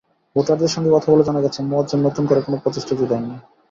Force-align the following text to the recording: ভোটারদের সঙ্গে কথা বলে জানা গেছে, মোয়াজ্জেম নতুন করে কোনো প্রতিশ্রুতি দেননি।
ভোটারদের 0.35 0.73
সঙ্গে 0.75 0.89
কথা 0.91 1.07
বলে 1.11 1.23
জানা 1.23 1.41
গেছে, 1.41 1.59
মোয়াজ্জেম 1.63 1.99
নতুন 2.03 2.23
করে 2.27 2.41
কোনো 2.41 2.57
প্রতিশ্রুতি 2.57 3.05
দেননি। 3.11 3.35